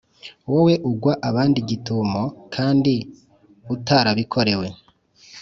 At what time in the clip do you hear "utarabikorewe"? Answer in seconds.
3.75-4.67